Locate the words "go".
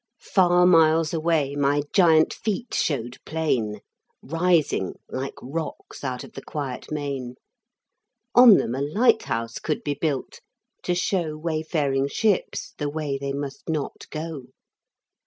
14.09-14.45